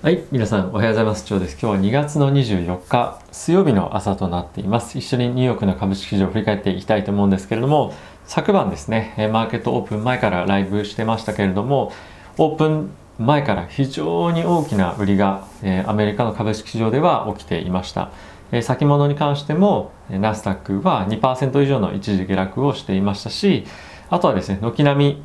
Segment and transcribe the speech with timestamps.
[0.00, 1.24] はい、皆さんおはようございます。
[1.24, 1.58] 長です。
[1.60, 4.96] 今日は2月の24日、水曜日の朝となっています。
[4.96, 7.92] 一緒にニューヨークの株式市場を振り返っていきたいと思うんですけれども、
[8.24, 11.90] 昨晩ですね、マーケットオープン前からライブしてましたけれども、
[12.36, 18.12] オープン前から非常に大きな売りが、えアメリカの株式市場では起きていました。
[18.52, 23.64] え先物に関しても、ナスダックは2%以上の一時下落をしていましたし、
[24.10, 25.22] あとはですね、軒並み、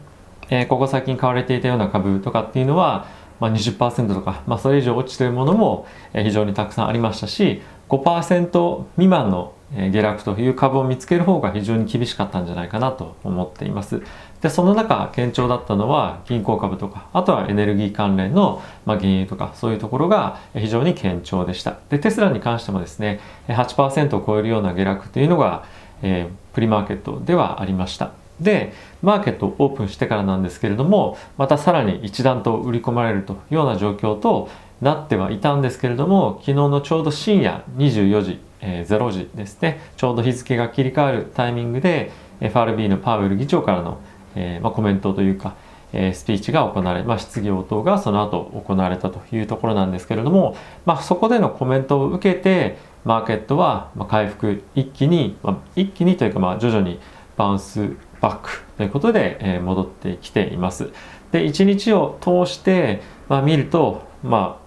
[0.49, 3.05] えここ最近買われていたような株とかっていうのは、
[3.43, 9.53] まあ、20%とか、まあ、それ以上落ちているものも非常にたくさんありましたし5%未満の
[9.91, 14.01] 下落という株を見つける方が非常に厳しかったんじゃないかなと思っています。
[14.41, 21.79] で、その中、堅調だったのは銀行株とか、あとはエネルギー関連の、まあ、原油とか、そういうところが非常に堅調でした。
[21.89, 25.65] で、テスラに関してもですね、8%を超えるような下落というのが、
[26.03, 28.22] えー、プリマーケットではありました。
[28.39, 34.49] でマーケットをオープンしてからなんですけれどもまたさらに一段と売り込まれるというような状況と
[34.81, 43.99] なってはいたんですけれども昨日のちょうど深夜24時、えー、0時ですねちょうど日付が切り替わるタイミングで FRB のパウエル議長からの、
[44.35, 45.55] えーまあ、コメントというか、
[45.93, 56.99] えー、スピーチが行われ、まあ、質疑応答がその後行われたというところなんですけれども、まあ、そこでのコメントを受けてマーケットは回復一気に、まあ、一気にというかまあ徐々に
[57.37, 60.91] バウンスバックということで、え戻ってきています。
[61.33, 64.63] で、1日を通して、まあ、見ると、まあ、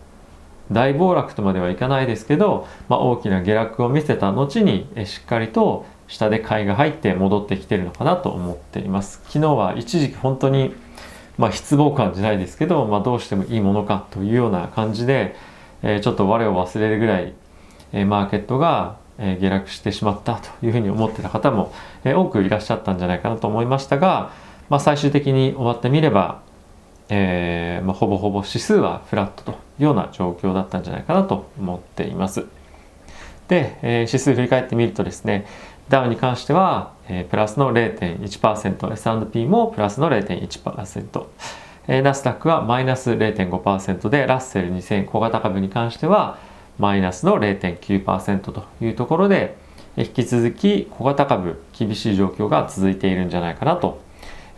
[0.71, 9.23] 大暴落とまではいかないですけど、まあ、大きな下落を見せた後に、えしっかりと下で買いが入って戻ってきてるのかなと思っています。
[9.25, 10.75] 昨日は一時期本当に、
[11.39, 15.35] まあ、失望感じゃないですけど、まあ、どうしてもいいものかというような感じで、
[15.83, 17.33] えー、ちょっと我を忘れるぐらい、
[17.95, 21.73] えー、マーケットがえ下落してしまったというふうに思ってた方も、
[22.05, 24.31] え多くいらっしゃったんじゃないかなと思いましたが、
[24.69, 26.43] まあ、最終的に終わってみれば、
[27.09, 32.47] えー、まあ、ほぼほぼ指数はフラットというような状況だったんじゃないかなと思っています。
[33.49, 35.47] で、えー、指数振り返ってみるとですね、
[35.89, 41.27] ダウに関しては、えー、プラスの0.1%、S&P もプラスの0.1%、
[41.87, 46.39] えー、ナスダックはマイナス0.5%で、ラッセル2000小型株に関しては、
[46.79, 49.57] マイナスの0.9%というところで、
[49.97, 54.01] 引き続き小型株厳しい状況が続いているんじゃないかなと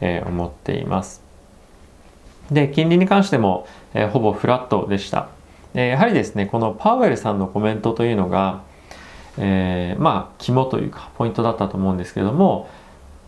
[0.00, 1.22] 思っています。
[2.50, 5.28] で、金利に関しても、えほぼフラットでした。
[5.74, 8.62] やはりですね、このパウエルさんのコメントというのが、
[9.36, 12.68] えー、まあ、肝というか、ポイントだったと思うんですけども、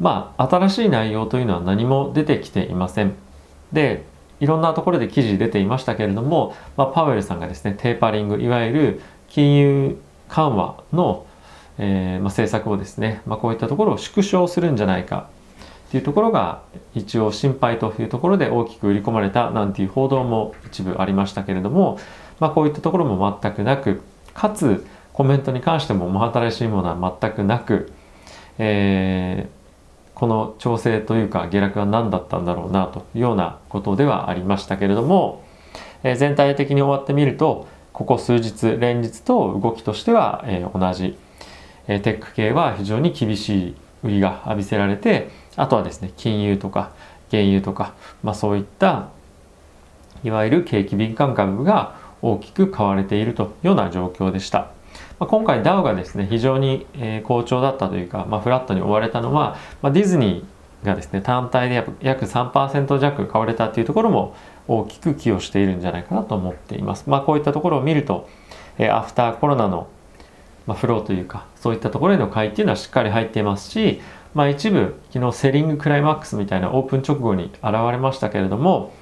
[0.00, 3.14] まあ、新しい内容というのは何も出てきていません。
[3.72, 4.04] で、
[4.40, 9.96] いろんなところで記事出ていましたけれども、まあ、パウエルさんがですねテーパリングいわゆる金融
[10.28, 11.26] 緩和の、
[11.78, 15.28] えーまあ、政策をですね、まあ、こういったところを縮小するんじゃないか
[15.88, 16.62] っていうところが
[16.94, 21.98] 一応心配というところで大きく売り込まれたなんていう報道も一部ありましたけれども、
[22.38, 24.00] まあ、こういったところも全くなく
[24.32, 27.92] かつコメントに関しても真新しいものは全くなく、
[28.58, 29.59] えー
[30.20, 35.42] この調整というか下落は何だったんだろうなというようなことではありましたけれども、
[36.03, 41.16] えー、全体的に終わってみるとここ数日連日と動きとしては、えー、同じ、
[41.88, 46.92] えー、テック系は非常に厳しい売りが浴びせられてあとはですね金融とか
[47.31, 49.08] 原油とか、まあ、そういった
[50.22, 54.70] いわゆる景気敏感株が大きく買われているというような状況でした。
[55.20, 64.34] まあ、今回 DAO がですね非常に、え好調だったというか、まあ、フラットに追われたのは、まあ、ディズニーがですね単体で約3%弱買われたというところも
[64.66, 67.04] 大きく寄与しているんじゃないかなと思っています。
[67.06, 68.28] まあ、こういったところを見ると、
[68.78, 69.88] えアフターコロナの、
[70.66, 74.00] まフローというかそういったところへの買いっていうのはしっかり入っていますし、
[74.34, 78.94] まあ、一部昨日セリングクライマックスみたいなオープン直後に現れましたけれども、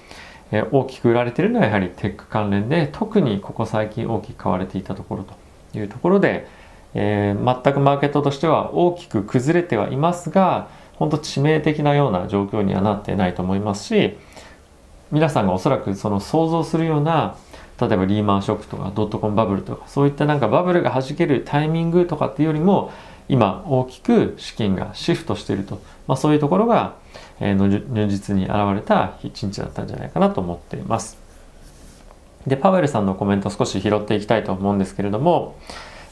[0.50, 6.46] え大きく売られているのはやはりテック関連で特にここ最近大きく買われていたところというところで、
[6.94, 14.16] えー、全くマーケットとしては大きく崩れてはいますが本当致命的なような状況にはなってないと思いますし
[15.10, 17.36] 皆さんがおそらくその想像するような
[17.80, 22.92] 例えばリーマンショックとかドットコムバブルとかそういったなんかバブルが弾けるタイミングとかっていうよりも
[23.28, 26.96] 今大きく資金がシフトしていると、まあ、そういうところが、
[27.40, 31.17] えー、如実に現れた一日だったんじゃないかなと思っています。
[32.48, 35.56] で、パウエルさんのコメント少し拾っていきたいと思うんですけれども、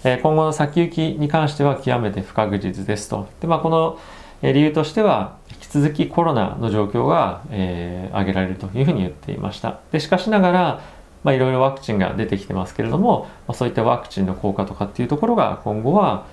[0.04, 3.26] え今後の先行きに関しては極めて不確実ですと。
[3.40, 3.98] で、まあ、この
[4.42, 9.80] 理由としては、引き続きコロナの状況が、えー、挙げられるというふうに言っていました。
[9.92, 10.80] で、しかしながら、
[11.24, 16.26] まあ、いろいろワクチンが出てきてますけれども、まあ、そういったワクチンの効果とかっていうところが今後は、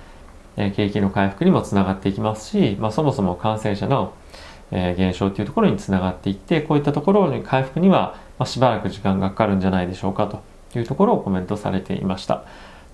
[0.56, 4.14] えー、景気の回復にもつながっていきますし、まあ、そもそも感染者の、
[4.70, 10.42] えー、減少っていうところにつながっていって、こういったところの回復には、まあ、しばらく時間がかかるんじゃないでしょうかと
[10.78, 12.44] いうところをコメントされていました。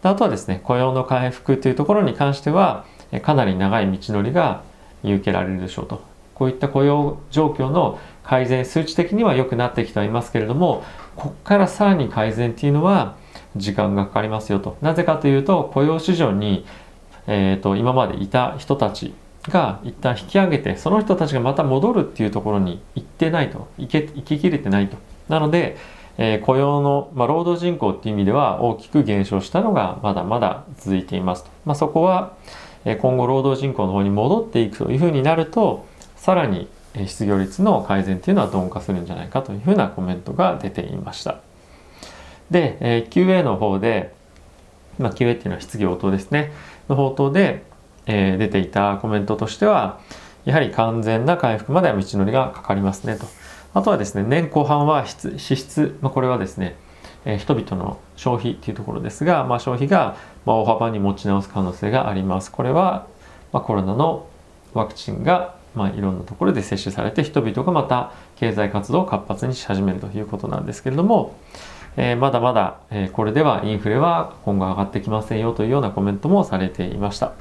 [0.03, 2.87] あとはですね雇用の回復というところに関しては
[3.23, 4.63] かなり長い道のりが
[5.03, 6.03] 見受けられるでしょうと。
[6.35, 10.83] こういった雇用状況の改善数値的には良くなってきてはいますけれども
[11.15, 13.17] ここからさらに改善っていうのは
[13.57, 14.79] 時間がかかりますよと。
[14.81, 16.65] なぜかというと雇用市場に、
[17.27, 19.13] えーと、今までいた人たち
[19.49, 23.69] が一旦引き上げてその人たちがまた戻るっていうところに行ってないと。
[23.77, 24.97] 行け行ききれてないと。
[25.31, 25.79] なので、
[26.19, 32.35] えー、雇用の、まあ、労働人口っていう意味では大きく減少したのがまだまだ続いていますと、まあ、そこは
[32.85, 35.87] え今後労働人口の方に戻っていくというふうになると
[36.17, 36.69] さらに
[37.07, 41.41] 失業率の改善っていうのは鈍化するんじゃないかというふうなコメントが出ていました。
[42.51, 44.13] で、え QA の方で、
[44.99, 46.53] まあ、QA っていうのは質疑応答ですね。
[46.89, 47.63] の方頭で、
[48.07, 50.01] えー、出ていたコメントとしては
[50.45, 53.27] やはり完全な回復までは道のりがかかりますねと。
[53.75, 56.77] あとはですね年後半は支出、まあ、これはですね、
[57.25, 62.51] えー、人々の消費っていうところですが、まあ、消費がまあ大幅に持ち直す可能性があります。
[62.51, 63.07] これは、
[63.53, 64.27] まあコロナの
[64.75, 71.37] ワクチンがまあ、いろんなところで接種されて人々がまた経済活動を活発にし始めるということなんですけれども、
[71.97, 77.35] えー、まだまだ、えー、これではインフレは今後上がってきませんよというようなコメントもされていました。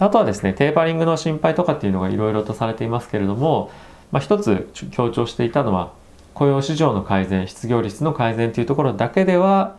[0.00, 3.70] あとはですねテーパリングの心配とかっていうのがいろいろとされていますけれども、
[4.12, 5.92] まあ、一つ強調していたのは
[6.34, 9.76] 雇用市場の改善失業率の改善というところだけでは、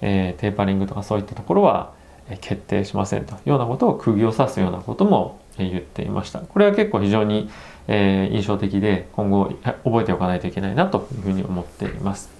[0.00, 1.92] えー、テーパリングとかそういったところは
[2.40, 6.40] 決定しませんというようなことを釘を刺すようなことも言っていました。
[6.40, 7.50] これは結構非常に、
[7.86, 9.52] えー、印象的で今後
[9.84, 12.30] 覚えておかないといけないなというふうに思っています。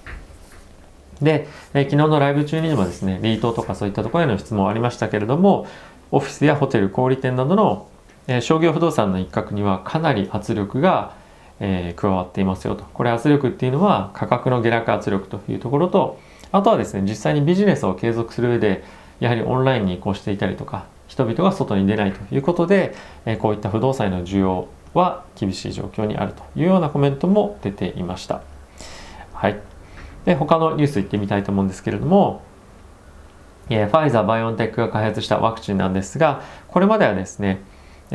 [1.20, 5.66] で、えー、昨日のライブ中にもですね、リートとかそういったところへの質問ありましたけれども、
[6.10, 7.88] オフィスやホテル、小売店などの、
[8.26, 11.14] え、商業不動産の一角にはかなり圧力が、
[11.60, 12.84] えー、加わっていますよと。
[12.92, 16.18] これ圧力っていうのは価格の下落圧力というところと、
[16.52, 18.84] あとはですね、実際にビジネスを継続する上で、
[19.20, 22.94] やはりオンラインに移行していたりとか、人々が外に出ないということで、
[23.26, 28.42] えこういった不動産への需要は厳しい状況にあるというようなコメントも出ていました。
[29.32, 29.60] はい。
[30.24, 32.42] で、他のニュース行ってみたいと思うんですけれども、
[33.68, 37.60] えファイザー、バイオンテックが開発したワクチンなんですが、これまではですね、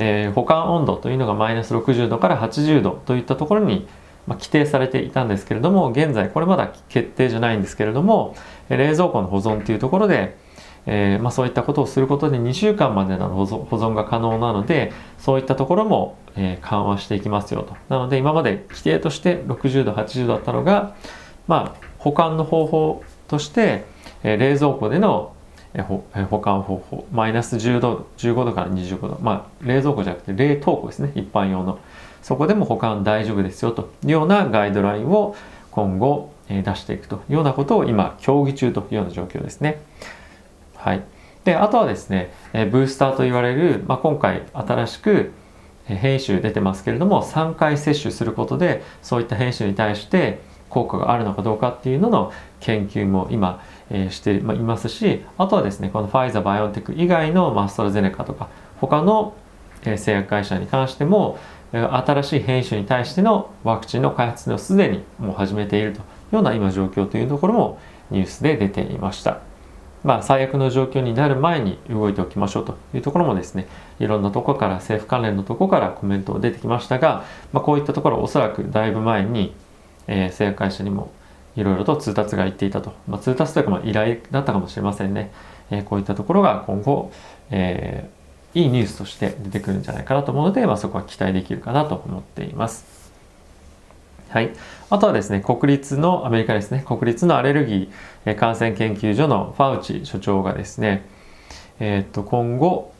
[0.01, 3.85] えー、保管温度というのがマイナス60度から80度といったところに、
[4.27, 8.35] ま規定されていたんですけれども、現在これまだ決定じゃないんですけれども、
[8.69, 10.37] 冷蔵庫の保存というところで、
[10.85, 17.75] えー、まあ、そういったことをすることで2週間までの保存が可能なのでそういったところも、えー、緩和していきますよと。
[17.89, 20.95] なので今まで規定として60度80度だったのが、
[21.47, 23.83] まあ、保管の方法として、
[24.23, 25.33] え、冷蔵庫での
[25.77, 31.79] 保管方法マイナス10度15度から25度まあ冷蔵庫じゃなくて冷凍庫ですね一般用の
[32.23, 35.35] そこでも保管大丈夫ですよというようなガイドラインを
[35.71, 39.81] 今後え出していくというようなことを今協議中というような状況ですね。
[40.75, 41.03] はい。
[41.45, 45.31] で、あとはですね、えブースターと言われる、まあ、今回新しく
[45.85, 58.49] 変異種出てますけれども、3回接種することで、そういった変異種に対して効果があるのかどうかっていうのの研究も今、えー、していますし、あとはですね、このファイザー、バイオンテック以外のマストラゼネカとか、
[58.79, 59.33] 他の
[59.85, 61.37] え製薬会社に関しても、
[61.71, 67.79] 新しい変異種に対してのワクチンの開発をすでにもう始めているというような今状況というところも
[68.09, 69.41] ニュースで出ていました。
[70.03, 73.67] まあ、最悪の状況になる前に動いておきましょうというところもですね
[73.99, 79.53] いろんなとこから政府関連のとこからコメント出てきましたが、まあ、こういったところおそらくだいぶ前に、
[80.09, 81.11] えー、製薬会社にも
[81.55, 85.31] いろいろと通達が言っていたと、まあ、通達というかまあ依頼だったかもしれませんね、
[85.71, 87.11] えー、こういったところが今後、
[87.51, 92.99] えー、いいニュースとして出てくるんじゃないかなと思うので、まあ、そこは期待できるかなと思っています。
[94.29, 94.51] はい。
[94.91, 101.03] あとはですね、国立の、アメリカですね、国立のアレルギー感染研究所のファウチ所長がですね、
[101.79, 102.93] えっ、と、今後、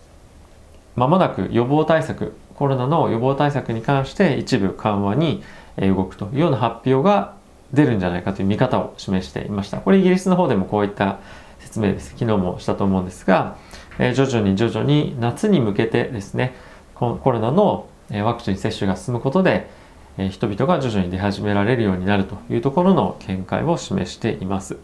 [0.96, 5.44] まもなく予防対策、コロナの予防対策に関して一部緩和に
[5.88, 7.36] 動くというような発表が
[7.74, 9.78] 出るんじゃないかという見方を示していました。
[9.78, 11.20] これイギリスの方でもこういった
[11.60, 12.12] 説明です。
[12.18, 13.58] 昨日もしたと思うんですが、
[14.00, 16.56] え徐々に徐々に夏に向けてですね、
[16.96, 19.70] コロナのワクチン接種が進むことで、
[20.18, 24.78] え人々が徐々に出始められるようになるというところの見解を示しています。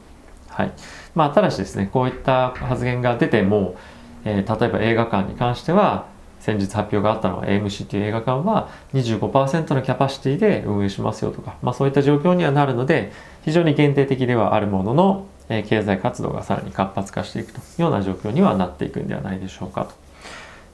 [0.49, 0.71] はい
[1.15, 3.75] まあ、ただしですねこういった発言が出ても、
[4.23, 6.05] え、例えば映画館に関しては
[6.45, 13.11] 先日発表があったのは AMC という映画館は25%のキャパシティで運営しますよとか、まあ、そういった状況にはなるので
[13.45, 19.85] 非常に限定的ではあるものの、え、経済活動がさらに活発化していくというような状況にはなっていくんではないでしょうか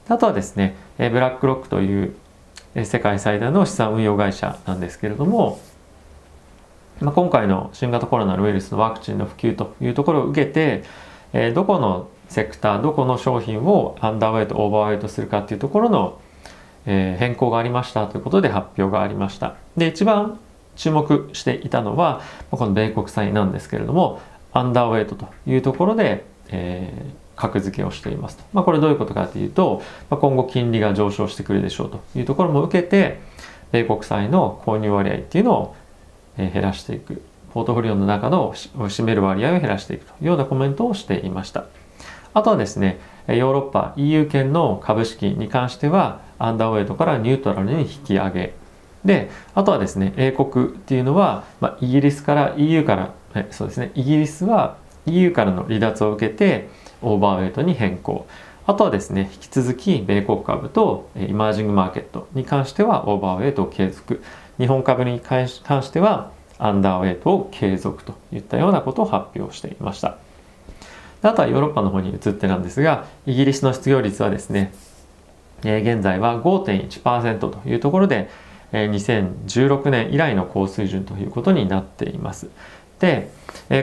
[0.07, 0.13] と。
[0.13, 2.15] あとはですね、え、ブラックロックという
[2.83, 5.61] 世界最大の資産運用会社なんですけれども、
[6.99, 10.83] ま、今回の新型コロナウイルスのワクチンの普及というところを受けて、
[11.31, 16.21] え、どこのセクターどこの商品をアンダーウェイトオーバーウェイトするかっていうところの、
[16.85, 19.55] えー、変更がありましたということで発表がありました。
[19.75, 20.39] で一番
[20.77, 24.21] 注目していたのはこの米国債なんですけれども
[24.53, 33.19] アンダーウェイトというところで、えー、格付けをしていますと、まあ、これどういうことかというと、まあ、今後金利が上昇してくるでしょうというところも受けて
[33.73, 35.75] 米国債の購入割合っていうのを
[36.37, 37.21] え減らしていく。
[37.53, 41.65] ポートフォリオの中の占める割合を減らしていくというようなコメントをしていました。
[42.33, 48.53] あとはですねヨーロッパ EU 圏の株式に関してはアンダーウェイトからニュートラルに引き上げ。
[49.05, 53.13] であとはですね英国っていうのは、まあ、イギリスから EU から
[53.49, 56.69] そうですねイギリスは EU からの離脱を受けて
[57.01, 58.27] オーバーウェイトに変更。
[58.67, 64.21] あとはですね引き続き米国株とイマージングマーケットに関してはオーバーウェイトを継続。
[64.59, 70.17] 日本株に関してはアンダーウェイトを継続といったようなことを発表していました。
[71.21, 74.73] あとはヨーロッパの方に移ってなんですがイギリスの失業率はですね
[75.63, 78.29] 現在は5.1%というところで
[78.71, 82.49] 2016年以来の高水準ということになっています。
[82.99, 83.29] で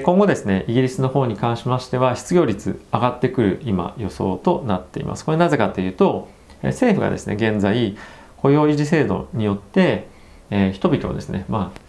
[0.04, 5.24] 今後ですねイギリスの方に関しましては失業率上がってくる今予想となっています。
[5.24, 6.28] これなぜかというと
[6.62, 7.96] 政府がですね現在
[8.38, 10.06] 雇用維持制度によって、
[10.50, 11.80] え人々をですねまあ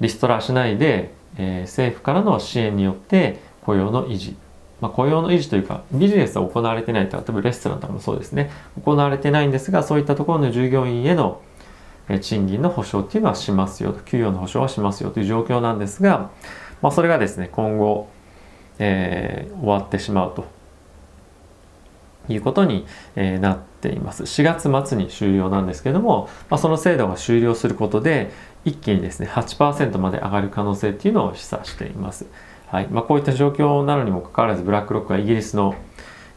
[0.00, 4.36] リストラしないで、え政府からの支援によって雇用の維持
[4.82, 7.16] まあ、雇用の維持というかビジネスは行われてないと。
[7.16, 8.50] 例えばレストランとかもそうですね。
[8.84, 11.40] 行われてないんですがそういったところの従業員への
[12.20, 14.00] 賃金の保障っていうのはしますよと。
[14.00, 16.30] 給与の保障はしますよという状況なんですが
[16.82, 18.08] まあ、それがですね今後、
[18.80, 20.44] えー、終わってしまうと。
[22.28, 22.86] いうことに、
[23.16, 24.22] え、なっています。
[24.22, 28.30] 4月末に終了なんですけれども、まあ、その制度が終了することで
[28.64, 32.26] 一気にですね8%まで上がる可能性っていうのを示唆しています、
[32.72, 35.74] はいまあ、こういった状況なのにもかかわらずブラックロックはイギリスの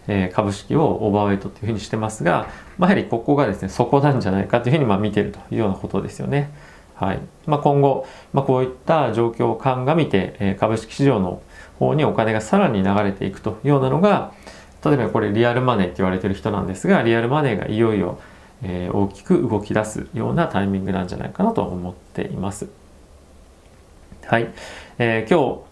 [0.07, 6.51] え株式をオーバーウェイトというふうにしてますが、まあ、やはりここがですねそこなんじゃないかというふうにま見ているというようなことですよね。
[6.95, 11.41] はいまあ、今後、まあ、こういった状況を鑑みて、え株式市場の
[11.79, 14.33] 方にお金がさらに流れていくというようなのが
[14.83, 18.19] 例えばこれリアルマネーって言われてる人なんですがリアルマネーがいよいよ、
[18.61, 22.67] え大きく動き出すようなタイミングなんじゃないかなと思っています。
[24.25, 24.49] はい、
[24.97, 25.64] えー、今日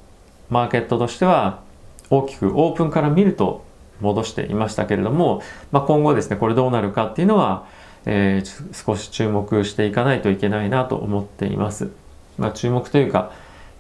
[0.50, 1.62] マーケットとしては
[2.10, 3.64] 大きくオープンから見ると
[4.02, 7.66] 戻していましたけれども、まあ、今後ですねこれどうなるかっていうのは
[8.06, 11.90] えー、少し注目していかないといけないなと思っています。
[12.38, 13.32] まあ、注目というか、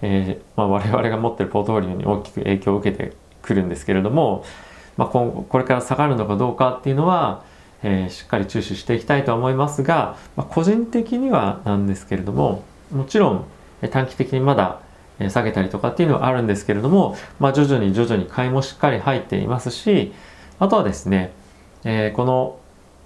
[0.01, 4.45] えー、まあ、我々が持ってるポートフォリオに大きく影響を受けてくるんですけれども、
[4.97, 7.43] まあ、今後これから下がるのかどうかっていうのは、
[7.83, 13.45] えー、しっかり注視していきたいと思いますが、まあ、個人的にはなんですけれどももちろん
[13.91, 14.79] 短期的にまだ
[15.29, 20.11] 下げたりとかっていうのはあるんですけれども、まあ、徐々に徐々に買いもしっかり入っていますし
[20.59, 21.33] あとはですね、
[21.83, 22.59] えー、この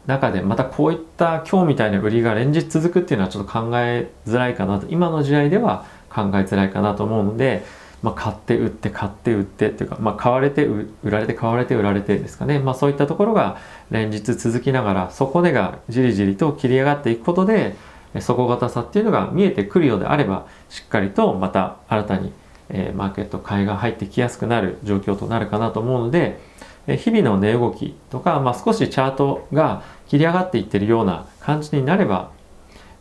[0.08, 7.66] 中でまたこういった今日みたいな売りが連日続くっていうのはちょっと考えづらいかなと今の時代では考えづらいかなと思うので、
[8.02, 13.58] まあ、買って売って買って売ってっていうか、まあ、買われて売られて買われて売られてですかね、まあ、そういったところが
[13.92, 17.76] 連日続きながら底値がじりじりと切り上がっていくことで
[18.14, 22.32] 底堅さっていうのが見えてくるようであればしっかりとまた新たに、
[22.70, 26.40] えー、マーケット買いが入ってきやすくなる状況となるかなと思うので
[26.88, 32.32] え日々の値動きとか、まあ、少しチャートが切り上がっていってるような感じになれば、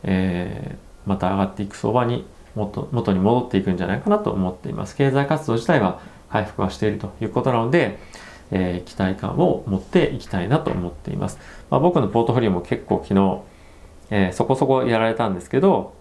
[0.03, 4.97] えー、また上がっていく相場に元元に戻っていくんじゃないかなと思っています。
[4.97, 7.99] 経済活動自体は回復はしているということなので、
[8.51, 11.39] え、期待感を持っていきたいなと思っています。
[11.71, 13.41] まあ、僕のポートフォリオも結構昨日、
[14.11, 15.95] えー、そこそこやられたんですけど、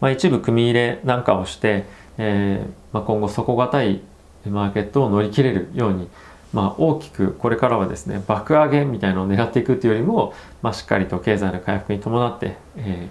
[0.00, 1.84] まあ、一部組み入れなんかをして、
[2.18, 4.00] えーまあ、今後底堅い
[4.46, 6.08] マーケットを乗り切れるように
[6.56, 13.08] まあ、大きくこれからはですね爆上げみたいなのを狙っていくっていうよりも、まあ、しっかりと経済の回復に伴って、え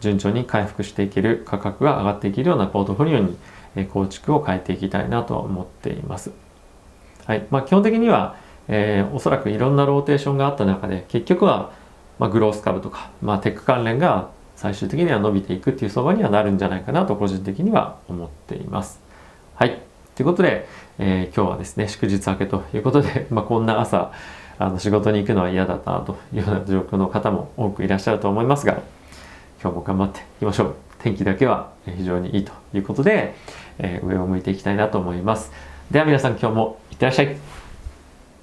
[0.00, 3.36] ー、順調に回復していける価格が上がっていけるようなポートフォリオに、
[3.76, 6.32] え、構築を変えていきたいなと思っています。
[7.24, 8.34] はいまあ、基本的には、
[8.66, 11.70] え、おそらくいろんなローテーションがあった中で結局は、
[12.18, 19.00] まあ、グロース株とか、まあ、テック関連が最終的には伸びていくっていう相場にはなるんじゃないかなと個人的には思っています。
[19.54, 19.82] はい。
[20.14, 20.66] ということで、
[20.98, 24.12] えー、今日はですね、祝日明けということで、 まあ、こんな朝、
[24.58, 28.78] あの仕事に行くのは嫌だったなというような状況の方も多くいらっしゃると思いますが、
[29.60, 30.74] 今日も頑張っていきましょう。
[31.00, 33.34] 天気だけは非常にいいということで、
[33.78, 35.52] えー、上を向いていきたいなと思います。
[35.90, 37.36] では皆さん今日もいってらっしゃい。